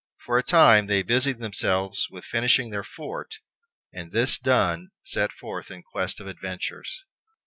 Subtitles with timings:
[0.25, 3.35] For a time they busied themselves with finishing their fort,
[3.93, 7.03] and, this done, set forth in quest of adventures.